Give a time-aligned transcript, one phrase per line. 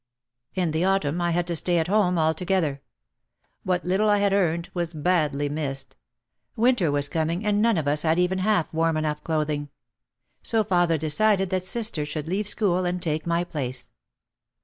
[0.55, 2.81] In the autumn I had to stay at home altogether.
[3.61, 5.95] What little I had earned was badly missed.
[6.55, 9.69] Winter was com ing and none of us had even half warm enough clothing.
[10.41, 13.91] So father decided that sister should leave school and take my place.